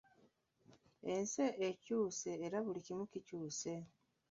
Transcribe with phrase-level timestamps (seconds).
[1.13, 3.73] Ensi ekyuse era buli kimu kikyuse.